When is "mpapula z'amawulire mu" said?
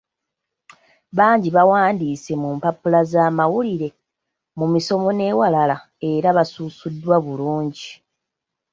2.57-4.65